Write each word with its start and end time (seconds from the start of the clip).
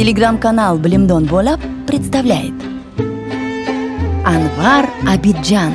Телеграм-канал 0.00 0.78
Блимдон 0.78 1.26
Бола 1.26 1.60
представляет. 1.86 2.54
Анвар 4.24 4.88
Абиджан 5.06 5.74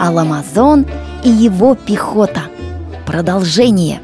Аламазон 0.00 0.84
и 1.22 1.28
его 1.28 1.76
пехота. 1.76 2.42
Продолжение. 3.06 4.02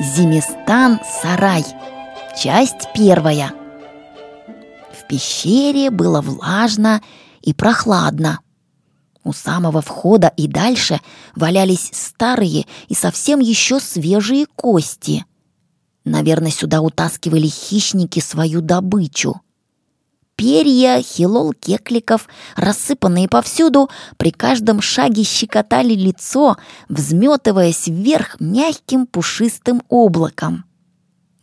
Зимистан 0.00 0.98
Сарай. 1.04 1.64
Часть 2.36 2.88
первая. 2.92 3.52
В 4.92 5.06
пещере 5.06 5.90
было 5.90 6.20
влажно 6.20 7.00
и 7.42 7.54
прохладно. 7.54 8.40
У 9.22 9.32
самого 9.32 9.82
входа 9.82 10.32
и 10.36 10.48
дальше 10.48 11.00
валялись 11.36 11.92
старые 11.92 12.66
и 12.88 12.94
совсем 12.96 13.38
еще 13.38 13.78
свежие 13.78 14.46
кости– 14.56 15.24
Наверное, 16.04 16.50
сюда 16.50 16.80
утаскивали 16.80 17.46
хищники 17.46 18.20
свою 18.20 18.60
добычу. 18.60 19.40
Перья, 20.34 21.00
хилол 21.02 21.52
кекликов, 21.52 22.28
рассыпанные 22.56 23.28
повсюду, 23.28 23.90
при 24.16 24.32
каждом 24.32 24.80
шаге 24.80 25.22
щекотали 25.22 25.94
лицо, 25.94 26.56
взметываясь 26.88 27.86
вверх 27.86 28.40
мягким 28.40 29.06
пушистым 29.06 29.82
облаком. 29.88 30.64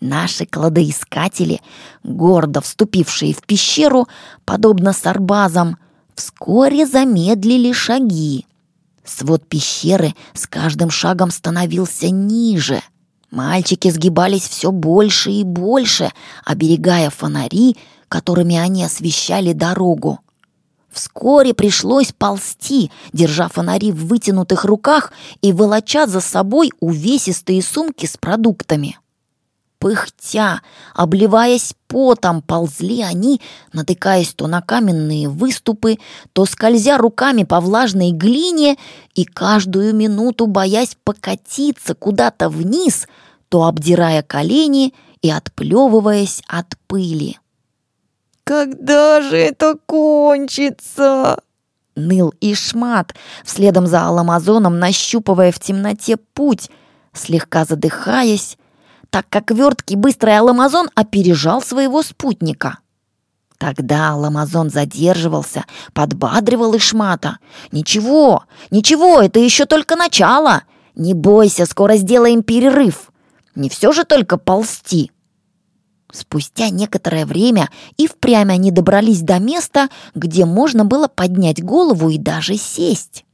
Наши 0.02 0.46
кладоискатели, 0.46 1.62
гордо 2.04 2.62
вступившие 2.62 3.34
в 3.34 3.44
пещеру, 3.44 4.08
подобно 4.44 4.92
сарбазам, 4.92 5.78
вскоре 6.16 6.86
замедлили 6.86 7.72
шаги. 7.72 8.46
Свод 9.06 9.48
пещеры 9.48 10.14
с 10.34 10.48
каждым 10.48 10.90
шагом 10.90 11.32
становился 11.32 12.10
ниже— 12.10 12.82
Мальчики 13.32 13.90
сгибались 13.90 14.48
все 14.48 14.72
больше 14.72 15.32
и 15.32 15.44
больше, 15.44 16.12
оберегая 16.46 17.10
фонари, 17.10 17.78
которыми 18.08 18.58
они 18.58 18.84
освещали 18.84 19.54
дорогу. 19.54 20.20
Вскоре 20.92 21.54
пришлось 21.54 22.12
ползти, 22.12 22.90
держа 23.14 23.48
фонари 23.48 23.92
в 23.92 24.08
вытянутых 24.08 24.66
руках 24.66 25.12
и 25.42 25.54
волоча 25.54 26.08
за 26.08 26.20
собой 26.20 26.72
увесистые 26.80 27.62
сумки 27.62 28.08
с 28.08 28.18
продуктами. 28.18 28.98
Пыхтя, 29.80 30.62
обливаясь 30.94 31.74
потом, 31.88 32.42
ползли 32.42 33.02
они, 33.02 33.40
натыкаясь 33.72 34.34
то 34.34 34.48
на 34.48 34.62
каменные 34.62 35.30
выступы, 35.30 36.00
то 36.34 36.46
скользя 36.46 36.98
руками 36.98 37.44
по 37.44 37.62
влажной 37.62 38.12
глине 38.12 38.78
и 39.16 39.24
каждую 39.24 39.96
минуту 39.96 40.48
боясь 40.48 40.98
покатиться 41.06 41.96
куда-то 41.96 42.50
вниз, 42.50 43.08
то 43.48 43.64
обдирая 43.64 44.22
колени 44.22 44.94
и 45.22 45.32
отплевываясь 45.32 46.44
от 46.48 46.78
пыли. 46.88 47.40
«Когда 48.44 49.22
же 49.22 49.38
это 49.38 49.76
кончится?» 49.86 51.40
Ныл 51.96 52.34
Ишмат, 52.42 53.16
вследом 53.46 53.88
за 53.88 54.06
Аламазоном, 54.08 54.78
нащупывая 54.78 55.54
в 55.54 55.60
темноте 55.60 56.18
путь, 56.18 56.70
слегка 57.14 57.64
задыхаясь, 57.66 58.58
так 59.10 59.26
как 59.30 59.52
верткий 59.52 59.96
быстрый 59.96 60.38
Аламазон 60.38 60.90
опережал 60.96 61.62
своего 61.62 62.04
спутника. 62.04 62.80
Тогда 63.58 64.12
Аламазон 64.12 64.70
задерживался, 64.70 65.66
подбадривал 65.94 66.78
Ишмата. 66.78 67.40
«Ничего, 67.74 68.46
ничего, 68.72 69.20
это 69.20 69.40
еще 69.40 69.66
только 69.66 69.98
начало! 69.98 70.64
Не 70.96 71.14
бойся, 71.14 71.66
скоро 71.66 71.98
сделаем 71.98 72.42
перерыв! 72.42 73.12
Не 73.56 73.70
все 73.70 73.92
же 73.92 74.06
только 74.06 74.38
ползти!» 74.38 75.12
Спустя 76.12 76.70
некоторое 76.70 77.26
время 77.26 77.70
и 77.98 78.08
впрямь 78.08 78.52
они 78.52 78.72
добрались 78.72 79.22
до 79.22 79.40
места, 79.40 79.90
где 80.16 80.46
можно 80.46 80.86
было 80.86 81.08
поднять 81.08 81.62
голову 81.62 82.10
и 82.10 82.18
даже 82.18 82.56
сесть. 82.56 83.26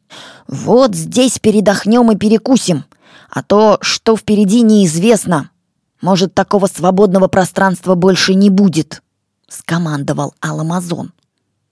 «Вот 0.48 0.96
здесь 0.96 1.38
передохнем 1.38 2.12
и 2.12 2.16
перекусим, 2.16 2.86
а 3.30 3.44
то, 3.44 3.78
что 3.82 4.18
впереди, 4.18 4.62
неизвестно», 4.62 5.52
может, 6.06 6.36
такого 6.36 6.68
свободного 6.68 7.28
пространства 7.28 7.96
больше 7.96 8.36
не 8.36 8.52
будет»,— 8.52 9.02
скомандовал 9.50 10.36
Аламазон. 10.40 11.14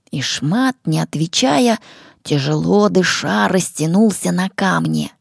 И 0.10 0.24
Шмат, 0.24 0.76
не 0.86 1.00
отвечая, 1.00 1.78
тяжело 2.24 2.90
дыша, 2.90 3.48
растянулся 3.48 4.32
на 4.32 4.50
камне. 4.50 5.12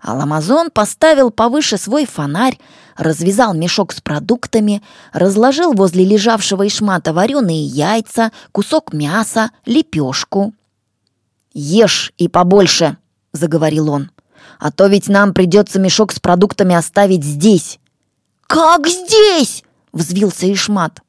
Аламазон 0.00 0.70
поставил 0.72 1.30
повыше 1.30 1.78
свой 1.78 2.06
фонарь, 2.06 2.58
развязал 2.96 3.54
мешок 3.54 3.92
с 3.92 4.00
продуктами, 4.00 4.82
разложил 5.12 5.72
возле 5.72 6.04
лежавшего 6.04 6.66
Ишмата 6.66 7.12
вареные 7.12 7.64
яйца, 7.64 8.32
кусок 8.50 8.92
мяса, 8.92 9.52
лепешку. 9.64 10.54
«Ешь 11.54 12.12
и 12.18 12.26
побольше»,— 12.26 12.96
заговорил 13.32 13.90
он,— 13.90 14.10
«а 14.58 14.72
то 14.72 14.88
ведь 14.88 15.08
нам 15.08 15.34
придется 15.34 15.78
мешок 15.78 16.10
с 16.10 16.18
продуктами 16.18 16.74
оставить 16.74 17.22
здесь. 17.24 17.79
«Как 18.50 18.88
здесь?»— 18.88 19.62
взвился 19.92 20.52
Ишмат. 20.52 21.02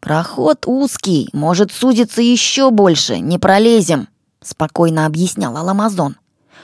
«Проход 0.00 0.64
узкий, 0.64 1.28
может 1.34 1.70
судиться 1.70 2.22
еще 2.22 2.70
больше, 2.70 3.18
не 3.18 3.38
пролезем»,— 3.38 4.08
спокойно 4.42 5.04
объяснял 5.04 5.54
Аламазон. 5.58 6.16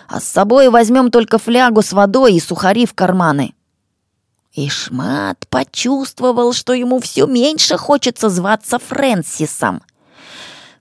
«А 0.09 0.21
с 0.21 0.25
собой 0.25 0.71
возьмем 0.71 1.11
только 1.11 1.37
флягу 1.37 1.83
с 1.83 1.93
водой 1.93 2.37
и 2.37 2.41
сухари 2.41 2.87
в 2.87 2.95
карманы». 2.95 3.53
Ишмат 4.55 5.47
почувствовал, 5.51 6.55
что 6.55 6.73
ему 6.73 7.01
все 7.01 7.27
меньше 7.27 7.77
хочется 7.77 8.31
зваться 8.31 8.79
Фрэнсисом. 8.79 9.83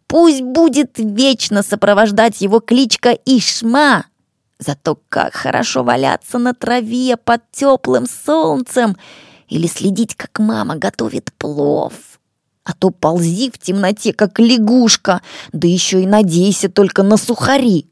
Пусть 0.07 0.41
будет 0.41 0.91
вечно 0.95 1.63
сопровождать 1.63 2.39
его 2.39 2.61
кличка 2.61 3.11
Ишма, 3.25 4.05
Зато 4.57 4.97
как 5.09 5.33
хорошо 5.33 5.83
валяться 5.83 6.37
на 6.37 6.53
траве 6.53 7.17
под 7.17 7.41
теплым 7.51 8.05
солнцем 8.05 8.95
или 9.53 9.67
следить, 9.67 10.15
как 10.15 10.39
мама 10.39 10.77
готовит 10.77 11.31
плов. 11.33 11.93
А 12.63 12.73
то 12.73 12.89
ползи 12.89 13.51
в 13.51 13.59
темноте, 13.59 14.11
как 14.11 14.39
лягушка, 14.39 15.21
да 15.51 15.67
еще 15.67 16.01
и 16.01 16.07
надейся 16.07 16.69
только 16.69 17.03
на 17.03 17.17
сухари. 17.17 17.85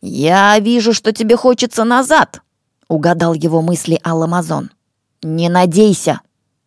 «Я 0.00 0.58
вижу, 0.60 0.94
что 0.94 1.12
тебе 1.12 1.36
хочется 1.36 1.84
назад»,— 1.84 2.40
угадал 2.88 3.34
его 3.34 3.60
мысли 3.60 4.00
Аламазон. 4.02 4.70
«Не 5.22 5.50
надейся. 5.50 6.22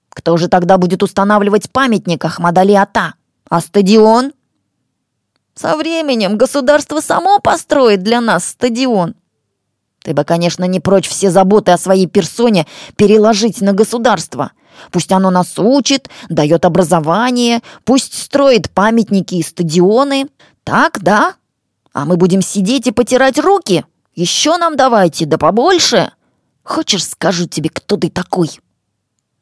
Кто 0.10 0.38
же 0.38 0.48
тогда 0.48 0.78
будет 0.78 1.02
устанавливать 1.02 1.72
памятник 1.72 2.24
Ахмадали 2.24 2.74
Ата? 2.74 3.16
А 3.50 3.60
стадион?» 3.60 4.34
«Со 5.56 5.76
временем 5.78 6.38
государство 6.38 7.00
само 7.00 7.40
построит 7.40 8.04
для 8.04 8.22
нас 8.22 8.50
стадион. 8.50 9.16
Ты 10.04 10.14
бы, 10.14 10.24
конечно, 10.24 10.66
не 10.66 10.80
прочь 10.80 11.08
все 11.08 11.30
заботы 11.30 11.72
о 11.72 11.78
своей 11.78 12.08
персоне 12.08 12.66
переложить 12.96 13.62
на 13.62 13.74
государство. 13.74 14.52
Пусть 14.92 15.12
оно 15.12 15.30
нас 15.30 15.60
учит, 15.60 16.10
дает 16.30 16.66
образование, 16.66 17.62
пусть 17.84 18.18
строит 18.18 18.72
памятники 18.72 19.36
и 19.36 19.44
стадионы. 19.44 20.28
Так, 20.64 21.00
да? 21.02 21.36
А 21.94 22.06
мы 22.06 22.18
будем 22.18 22.42
сидеть 22.42 22.88
и 22.88 22.92
потирать 22.92 23.38
руки? 23.38 23.86
Еще 24.16 24.58
нам 24.58 24.76
давайте, 24.76 25.26
да 25.26 25.38
побольше. 25.38 26.12
Хочешь, 26.64 27.08
скажу 27.08 27.48
тебе, 27.48 27.70
кто 27.70 27.98
ты 27.98 28.10
такой? 28.10 28.60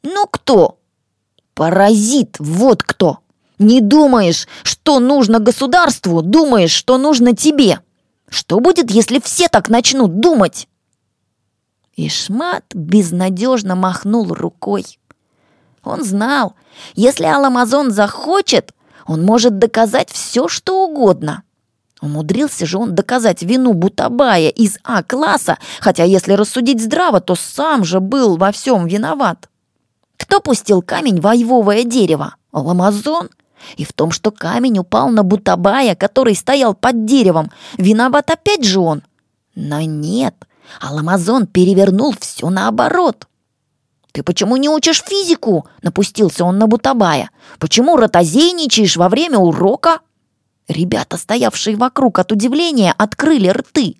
Ну, 0.02 0.26
кто? 0.30 0.78
Паразит, 1.54 2.36
вот 2.38 2.82
кто. 2.82 3.18
Не 3.58 3.80
думаешь, 3.80 4.48
что 4.62 5.00
нужно 5.00 5.38
государству, 5.38 6.22
думаешь, 6.22 6.72
что 6.72 6.98
нужно 6.98 7.36
тебе. 7.36 7.80
Что 8.30 8.60
будет, 8.60 8.90
если 8.90 9.20
все 9.20 9.48
так 9.48 9.68
начнут 9.68 10.20
думать?» 10.20 10.68
Ишмат 11.96 12.64
безнадежно 12.72 13.74
махнул 13.74 14.32
рукой. 14.32 14.98
Он 15.82 16.04
знал, 16.04 16.54
если 16.94 17.24
Аламазон 17.24 17.90
захочет, 17.90 18.72
он 19.06 19.24
может 19.24 19.58
доказать 19.58 20.10
все, 20.10 20.46
что 20.48 20.86
угодно. 20.86 21.42
Умудрился 22.00 22.64
же 22.64 22.78
он 22.78 22.94
доказать 22.94 23.42
вину 23.42 23.74
Бутабая 23.74 24.48
из 24.48 24.78
А-класса, 24.84 25.58
хотя, 25.80 26.04
если 26.04 26.32
рассудить 26.32 26.82
здраво, 26.82 27.20
то 27.20 27.34
сам 27.34 27.84
же 27.84 28.00
был 28.00 28.36
во 28.36 28.52
всем 28.52 28.86
виноват. 28.86 29.50
Кто 30.16 30.40
пустил 30.40 30.80
камень 30.80 31.20
в 31.20 31.26
айвовое 31.26 31.84
дерево? 31.84 32.36
Аламазон? 32.52 33.28
И 33.76 33.84
в 33.84 33.92
том, 33.92 34.10
что 34.10 34.30
камень 34.30 34.78
упал 34.78 35.10
на 35.10 35.22
Бутабая, 35.22 35.94
который 35.94 36.34
стоял 36.34 36.74
под 36.74 37.04
деревом, 37.04 37.50
виноват 37.78 38.30
опять 38.30 38.64
же 38.64 38.80
он. 38.80 39.02
Но 39.54 39.80
нет, 39.80 40.34
Аламазон 40.80 41.46
перевернул 41.46 42.14
все 42.18 42.50
наоборот. 42.50 43.26
«Ты 44.12 44.22
почему 44.22 44.56
не 44.56 44.68
учишь 44.68 45.04
физику?»— 45.06 45.66
напустился 45.82 46.44
он 46.44 46.58
на 46.58 46.66
Бутабая. 46.66 47.30
«Почему 47.58 47.96
ротозейничаешь 47.96 48.96
во 48.96 49.08
время 49.08 49.38
урока?» 49.38 50.00
Ребята, 50.66 51.16
стоявшие 51.16 51.76
вокруг 51.76 52.18
от 52.18 52.32
удивления, 52.32 52.94
открыли 52.96 53.48
рты. 53.48 53.96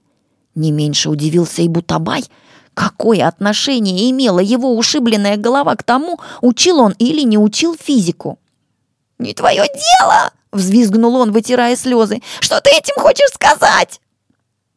Не 0.54 0.72
меньше 0.72 1.10
удивился 1.10 1.62
и 1.62 1.68
Бутабай. 1.68 2.24
Какое 2.74 3.26
отношение 3.26 4.10
имела 4.10 4.40
его 4.40 4.76
ушибленная 4.76 5.36
голова 5.36 5.74
к 5.76 5.82
тому, 5.82 6.18
учил 6.40 6.80
он 6.80 6.94
или 6.98 7.22
не 7.22 7.38
учил 7.38 7.76
физику? 7.76 8.38
«Не 9.20 9.34
твое 9.34 9.66
дело!»— 9.66 10.32
взвизгнул 10.50 11.14
он, 11.16 11.30
вытирая 11.30 11.76
слезы. 11.76 12.22
«Что 12.40 12.58
ты 12.62 12.70
этим 12.70 12.94
хочешь 12.96 13.28
сказать?» 13.34 14.00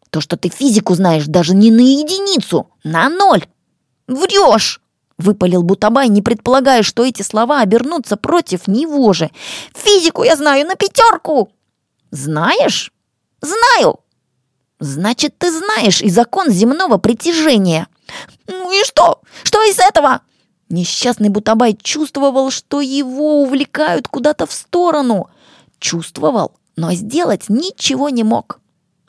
«То, 0.10 0.20
что 0.20 0.36
ты 0.36 0.50
физику 0.50 0.96
знаешь 0.96 1.26
даже 1.28 1.56
не 1.56 1.72
на 1.72 1.80
единицу, 1.80 2.70
на 2.84 3.08
ноль!» 3.08 3.48
«Врешь!»— 4.08 4.82
выпалил 5.18 5.64
Бутабай, 5.64 6.10
не 6.10 6.22
предполагая, 6.22 6.84
что 6.84 7.06
эти 7.06 7.22
слова 7.22 7.62
обернутся 7.62 8.18
против 8.18 8.68
него 8.68 9.14
же. 9.14 9.32
«Физику 9.74 10.24
я 10.24 10.36
знаю 10.36 10.68
на 10.68 10.76
пятерку!» 10.76 11.50
«Знаешь?» 12.12 12.92
«Знаю!» 13.40 14.02
«Значит, 14.82 15.38
ты 15.38 15.58
знаешь 15.58 16.02
и 16.02 16.10
закон 16.10 16.50
земного 16.50 16.98
притяжения!» 16.98 17.88
«Ну 18.48 18.74
и 18.74 18.84
что? 18.84 19.22
Что 19.44 19.64
из 19.64 19.80
этого?» 19.80 20.20
Несчастный 20.74 21.30
Бутабай 21.30 21.78
чувствовал, 21.80 22.50
что 22.50 22.82
его 22.82 23.44
увлекают 23.44 24.08
куда-то 24.08 24.48
в 24.48 24.52
сторону. 24.52 25.30
Чувствовал, 25.78 26.54
но 26.76 26.94
сделать 26.94 27.44
ничего 27.48 28.10
не 28.10 28.24
мог. 28.24 28.60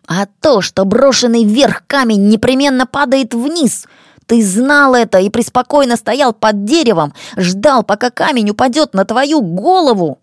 А 0.06 0.26
то, 0.42 0.60
что 0.60 0.84
брошенный 0.84 1.44
вверх 1.44 1.84
камень 1.86 2.28
непременно 2.28 2.84
падает 2.84 3.32
вниз, 3.32 3.86
ты 4.26 4.44
знал 4.44 4.94
это 4.94 5.20
и 5.20 5.30
преспокойно 5.30 5.96
стоял 5.96 6.34
под 6.34 6.66
деревом, 6.66 7.14
ждал, 7.34 7.82
пока 7.82 8.10
камень 8.10 8.50
упадет 8.50 8.92
на 8.92 9.06
твою 9.06 9.40
голову. 9.40 10.18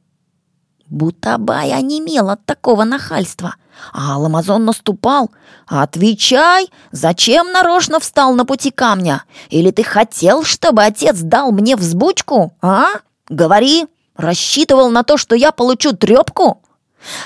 Бутабай 0.92 1.72
онемел 1.72 2.30
от 2.30 2.46
такого 2.46 2.84
нахальства, 2.84 3.56
а 3.94 4.16
Аламазон 4.16 4.66
наступал. 4.66 5.32
«Отвечай, 5.66 6.70
зачем 6.92 7.54
нарочно 7.54 8.02
встал 8.02 8.34
на 8.36 8.46
пути 8.46 8.72
камня? 8.72 9.24
Или 9.50 9.72
ты 9.72 9.84
хотел, 9.84 10.44
чтобы 10.44 10.84
отец 10.84 11.16
дал 11.20 11.54
мне 11.54 11.78
взбучку, 11.78 12.54
а? 12.62 12.88
Говори, 13.30 13.88
рассчитывал 14.18 14.90
на 14.90 15.04
то, 15.04 15.16
что 15.16 15.34
я 15.34 15.54
получу 15.54 15.94
трепку?» 15.94 16.62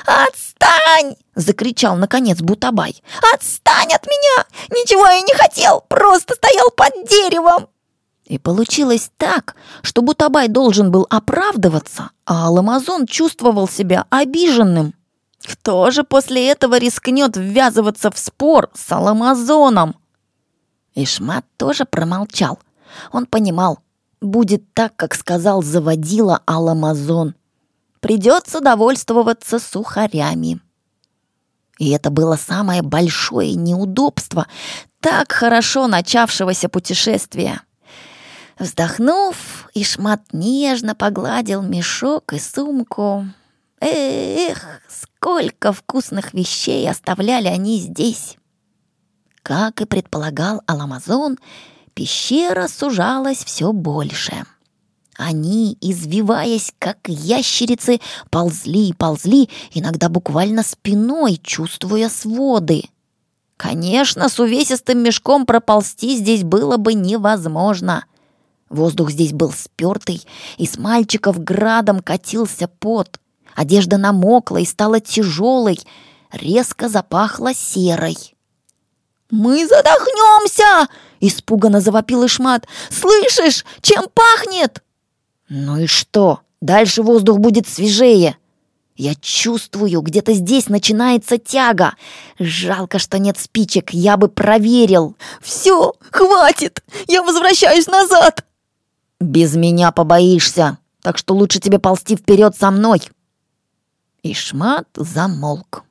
«Отстань!»— 0.06 1.16
закричал 1.36 1.96
наконец 1.96 2.42
Бутабай. 2.42 3.02
«Отстань 3.34 3.94
от 3.94 4.06
меня! 4.06 4.46
Ничего 4.70 5.08
я 5.08 5.22
не 5.22 5.34
хотел, 5.34 5.82
просто 5.90 6.36
стоял 6.36 6.70
под 6.70 6.94
деревом!» 7.10 7.68
И 8.26 8.40
получилось 8.40 9.12
так, 9.18 9.56
что 9.84 10.02
Бутабай 10.02 10.48
должен 10.48 10.92
был 10.92 11.06
оправдываться, 11.10 12.10
а 12.26 12.48
Аламазон 12.48 13.06
чувствовал 13.06 13.68
себя 13.68 14.06
обиженным. 14.10 14.96
Кто 15.44 15.92
же 15.92 16.04
после 16.04 16.50
этого 16.50 16.80
рискнет 16.80 17.38
ввязываться 17.38 18.10
в 18.10 18.18
спор 18.18 18.72
с 18.74 18.92
Аламазоном? 18.92 19.96
Ишмат 20.96 21.46
тоже 21.58 21.86
промолчал. 21.86 22.58
Он 23.12 23.28
понимал, 23.28 23.80
будет 24.22 24.74
так, 24.74 24.96
как 24.96 25.14
сказал 25.14 25.62
заводила 25.62 26.42
Аламазон. 26.48 27.36
Придется 28.00 28.60
довольствоваться 28.60 29.60
сухарями. 29.60 30.62
И 31.78 31.92
это 31.92 32.10
было 32.10 32.38
самое 32.38 32.82
большое 32.82 33.54
неудобство 33.54 34.48
так 35.00 35.32
хорошо 35.32 35.88
начавшегося 35.88 36.70
путешествия. 36.70 37.62
Вздохнув, 38.58 39.70
Ишмат 39.74 40.22
нежно 40.32 40.96
погладил 40.96 41.62
мешок 41.62 42.34
и 42.34 42.40
сумку. 42.40 43.26
Эх, 43.82 44.82
сколько 44.88 45.74
вкусных 45.74 46.34
вещей 46.34 46.90
оставляли 46.90 47.48
они 47.48 47.80
здесь! 47.80 48.38
Как 49.44 49.82
и 49.82 49.86
предполагал 49.86 50.62
Аламазон, 50.66 51.38
пещера 51.94 52.68
сужалась 52.68 53.44
все 53.44 53.72
больше. 53.74 54.46
Они, 55.18 55.78
извиваясь, 55.82 56.74
как 56.80 56.98
ящерицы, 57.08 58.02
ползли 58.32 58.90
и 58.90 58.94
ползли, 58.94 59.50
иногда 59.74 60.10
буквально 60.10 60.64
спиной, 60.64 61.40
чувствуя 61.44 62.10
своды. 62.10 62.86
Конечно, 63.56 64.28
с 64.28 64.40
увесистым 64.40 65.00
мешком 65.00 65.46
проползти 65.46 66.18
здесь 66.18 66.44
было 66.44 66.78
бы 66.78 66.94
невозможно. 66.94 68.06
Воздух 68.70 69.12
здесь 69.12 69.32
был 69.32 69.52
спертый, 69.52 70.26
и 70.58 70.66
с 70.66 70.78
мальчиков 70.78 71.44
градом 71.44 72.00
катился 72.00 72.68
пот. 72.68 73.20
Одежда 73.56 73.98
намокла 73.98 74.58
и 74.58 74.66
стала 74.66 75.00
тяжелой, 75.00 75.80
резко 76.32 76.90
запахло 76.90 77.54
серой. 77.54 78.18
«Мы 79.32 79.66
задохнемся!»— 79.68 80.90
испуганно 81.20 81.80
завопил 81.80 82.26
Ишмат. 82.26 82.68
«Слышишь, 82.90 83.66
чем 83.82 84.06
пахнет?» 84.14 84.84
«Ну 85.48 85.78
и 85.78 85.88
что? 85.88 86.42
Дальше 86.62 87.04
воздух 87.04 87.40
будет 87.40 87.68
свежее!» 87.68 88.38
Я 88.98 89.14
чувствую, 89.16 90.00
где-то 90.00 90.32
здесь 90.32 90.70
начинается 90.70 91.38
тяга. 91.38 91.96
Жалко, 92.40 92.98
что 92.98 93.20
нет 93.20 93.38
спичек, 93.38 93.90
я 93.90 94.16
бы 94.16 94.30
проверил. 94.30 95.18
Все, 95.42 95.94
хватит, 96.12 96.82
я 97.08 97.22
возвращаюсь 97.22 97.88
назад. 97.88 98.46
Без 99.26 99.56
меня 99.56 99.92
побоишься, 99.92 100.78
так 101.02 101.18
что 101.18 101.34
лучше 101.34 101.60
тебе 101.60 101.80
ползти 101.80 102.16
вперед 102.16 102.56
со 102.56 102.70
мной. 102.70 103.02
Ишмат 104.22 104.88
замолк. 104.96 105.84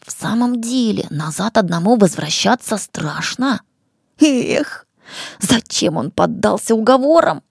В 0.00 0.10
самом 0.10 0.62
деле, 0.62 1.06
назад 1.10 1.58
одному 1.58 1.96
возвращаться 1.96 2.78
страшно. 2.78 3.60
Эх, 4.18 4.86
зачем 5.40 5.98
он 5.98 6.10
поддался 6.10 6.74
уговорам? 6.74 7.42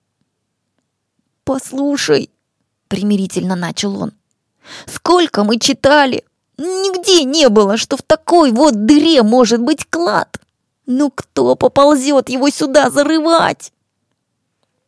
«Послушай»,— 1.44 2.32
примирительно 2.88 3.56
начал 3.56 4.02
он,— 4.02 4.14
«сколько 4.88 5.44
мы 5.44 5.60
читали! 5.60 6.26
Нигде 6.58 7.24
не 7.24 7.50
было, 7.50 7.78
что 7.78 7.98
в 7.98 8.02
такой 8.02 8.52
вот 8.52 8.88
дыре 8.88 9.22
может 9.22 9.62
быть 9.62 9.86
клад! 9.88 10.40
Ну 10.88 11.12
кто 11.12 11.56
поползет 11.56 12.30
его 12.30 12.50
сюда 12.50 12.90
зарывать?» 12.90 13.74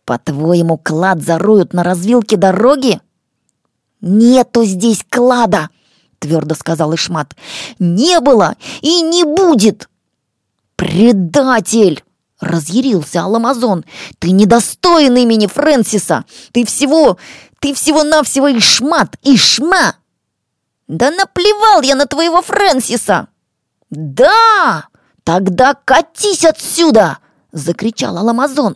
«По-твоему, 0.06 0.78
клад 0.78 1.22
зароют 1.22 1.74
на 1.74 1.84
развилке 1.84 2.38
дороги?» 2.38 3.02
«Нету 4.02 4.64
здесь 4.64 5.04
клада!»— 5.10 5.70
твердо 6.20 6.54
сказал 6.54 6.94
Ишмат. 6.94 7.36
«Не 7.80 8.20
было 8.20 8.56
и 8.82 9.02
не 9.02 9.24
будет!» 9.24 9.90
«Предатель!»— 10.76 12.04
разъярился 12.40 13.24
Аламазон. 13.24 13.84
«Ты 14.20 14.32
недостоин 14.32 15.16
имени 15.16 15.48
Фрэнсиса! 15.48 16.26
Ты 16.52 16.66
всего... 16.66 17.18
ты 17.60 17.74
всего-навсего 17.74 18.52
Ишмат! 18.56 19.18
Ишма!» 19.24 19.96
«Да 20.88 21.10
наплевал 21.10 21.82
я 21.82 21.96
на 21.96 22.06
твоего 22.06 22.42
Фрэнсиса!» 22.44 23.28
«Да! 23.90 24.88
Тогда 25.24 25.74
катись 25.74 26.46
отсюда!»— 26.46 27.18
закричал 27.52 28.18
Аламазон. 28.18 28.76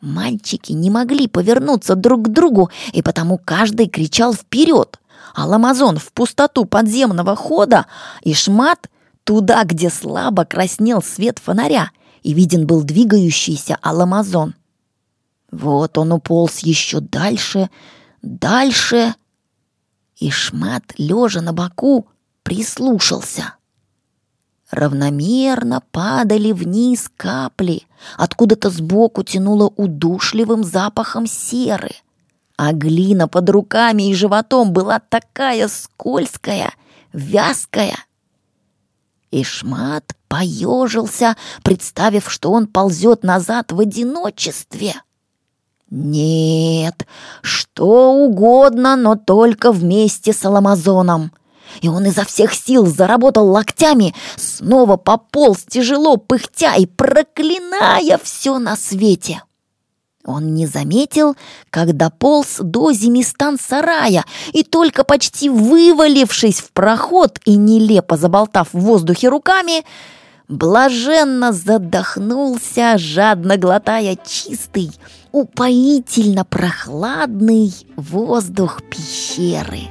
Мальчики 0.00 0.72
не 0.72 0.90
могли 0.90 1.26
повернуться 1.26 1.94
друг 1.94 2.26
к 2.26 2.28
другу, 2.28 2.70
и 2.92 3.02
потому 3.02 3.38
каждый 3.38 3.88
кричал 3.88 4.34
вперед. 4.34 5.00
А 5.34 5.46
Ламазон 5.46 5.98
в 5.98 6.12
пустоту 6.12 6.64
подземного 6.64 7.34
хода 7.34 7.86
и 8.22 8.34
Шмат 8.34 8.90
туда, 9.24 9.64
где 9.64 9.90
слабо 9.90 10.44
краснел 10.44 11.02
свет 11.02 11.38
фонаря, 11.38 11.90
и 12.22 12.32
виден 12.32 12.66
был 12.66 12.82
двигающийся 12.82 13.78
Аламазон. 13.80 14.54
Вот 15.50 15.96
он 15.96 16.12
уполз 16.12 16.58
еще 16.60 17.00
дальше, 17.00 17.70
дальше, 18.22 19.14
и 20.16 20.30
Шмат, 20.30 20.82
лежа 20.98 21.40
на 21.40 21.52
боку, 21.52 22.08
прислушался. 22.42 23.54
Равномерно 24.70 25.80
падали 25.92 26.50
вниз 26.50 27.08
капли, 27.16 27.82
откуда-то 28.16 28.70
сбоку 28.70 29.22
тянуло 29.22 29.72
удушливым 29.76 30.64
запахом 30.64 31.26
серы. 31.26 31.92
А 32.56 32.72
глина 32.72 33.28
под 33.28 33.48
руками 33.50 34.10
и 34.10 34.14
животом 34.14 34.72
была 34.72 34.98
такая 34.98 35.68
скользкая, 35.68 36.72
вязкая. 37.12 37.96
Ишмат 39.30 40.14
поежился, 40.26 41.36
представив, 41.62 42.30
что 42.30 42.50
он 42.50 42.66
ползет 42.66 43.22
назад 43.22 43.70
в 43.70 43.78
одиночестве. 43.78 44.94
Нет, 45.90 47.06
что 47.42 48.12
угодно, 48.12 48.96
но 48.96 49.14
только 49.14 49.70
вместе 49.70 50.32
с 50.32 50.44
Аламазоном— 50.44 51.30
и 51.80 51.88
он 51.88 52.06
изо 52.06 52.24
всех 52.24 52.54
сил 52.54 52.86
заработал 52.86 53.48
локтями, 53.48 54.14
снова 54.36 54.96
пополз 54.96 55.64
тяжело, 55.68 56.16
пыхтя 56.16 56.74
и 56.76 56.86
проклиная 56.86 58.18
все 58.22 58.58
на 58.58 58.76
свете. 58.76 59.42
Он 60.26 60.54
не 60.54 60.66
заметил, 60.66 61.36
когда 61.70 62.10
полз 62.10 62.56
до 62.58 62.92
зимистан 62.92 63.58
сарая, 63.60 64.24
и 64.52 64.64
только 64.64 65.04
почти 65.04 65.48
вывалившись 65.48 66.60
в 66.60 66.72
проход 66.72 67.38
и 67.44 67.56
нелепо 67.56 68.16
заболтав 68.16 68.68
в 68.72 68.80
воздухе 68.80 69.28
руками, 69.28 69.84
блаженно 70.48 71.52
задохнулся, 71.52 72.98
жадно 72.98 73.56
глотая 73.56 74.18
чистый, 74.26 74.90
упоительно 75.30 76.44
прохладный 76.44 77.72
воздух 77.96 78.82
пещеры. 78.90 79.82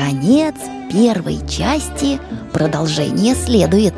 Конец 0.00 0.54
первой 0.90 1.46
части, 1.46 2.18
продолжение 2.54 3.34
следует. 3.34 3.92